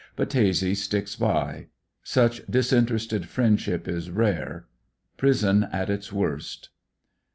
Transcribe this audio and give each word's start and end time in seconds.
Battese 0.17 0.75
sticks 0.77 1.15
by; 1.15 1.67
such 2.01 2.41
disinterested 2.49 3.27
friendship 3.29 3.87
is 3.87 4.09
rare. 4.09 4.65
Prison 5.15 5.67
at 5.71 5.91
its 5.91 6.11
worst. 6.11 6.69